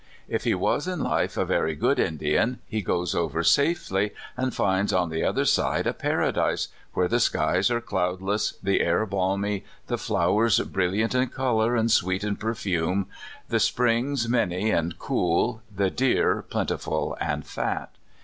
If 0.27 0.45
he 0.45 0.55
was 0.55 0.87
in 0.87 0.99
life 1.03 1.37
a 1.37 1.45
very 1.45 1.75
good 1.75 1.99
Indian, 1.99 2.57
he 2.65 2.81
goes 2.81 3.13
over 3.13 3.43
safely, 3.43 4.13
and 4.35 4.51
finds 4.51 4.91
on 4.91 5.09
the 5.11 5.23
other 5.23 5.45
side 5.45 5.85
a 5.85 5.93
paradise, 5.93 6.69
where 6.95 7.07
the 7.07 7.19
skies 7.19 7.69
are 7.69 7.81
cloudless, 7.81 8.55
the 8.63 8.81
air 8.81 9.05
balmy, 9.05 9.63
the 9.85 9.99
flowers 9.99 10.57
brilliant 10.57 11.13
in 11.13 11.27
color 11.27 11.75
and 11.75 11.91
sweet 11.91 12.23
in 12.23 12.35
perfume, 12.35 13.09
the 13.49 13.59
springs 13.59 14.27
many 14.27 14.71
and 14.71 14.97
cool, 14.97 15.61
the 15.71 15.91
deer 15.91 16.41
plentiful 16.49 17.15
and 17.21 17.45
fat. 17.45 17.91